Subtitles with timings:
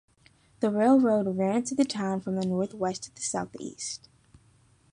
[0.61, 4.09] The railroad ran through the town from the northwest to the southeast.